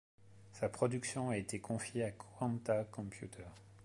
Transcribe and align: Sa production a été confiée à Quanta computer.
Sa 0.51 0.67
production 0.67 1.29
a 1.29 1.37
été 1.37 1.59
confiée 1.59 2.03
à 2.03 2.09
Quanta 2.09 2.85
computer. 2.85 3.45